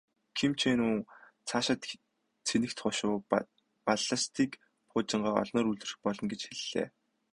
Ким 0.37 0.51
Чен 0.59 0.79
Ун 0.87 0.97
цаашид 1.47 1.81
цэнэгт 2.47 2.77
хошуу, 2.83 3.15
баллистик 3.87 4.51
пуужингаа 4.89 5.33
олноор 5.43 5.67
үйлдвэрлэх 5.69 6.01
болно 6.05 6.25
гэж 6.31 6.41
хэллээ. 6.47 6.87